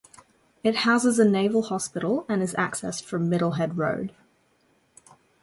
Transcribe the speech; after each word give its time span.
It 0.63 0.77
houses 0.77 1.19
a 1.19 1.29
naval 1.29 1.61
hospital 1.61 2.25
and 2.27 2.41
is 2.41 2.55
accessed 2.55 3.03
from 3.03 3.29
Middle 3.29 3.51
Head 3.51 3.77
Road. 3.77 4.15